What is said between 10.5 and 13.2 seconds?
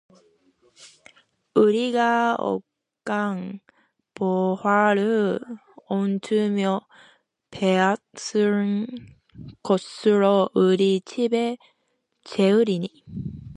우리 집에 채우리니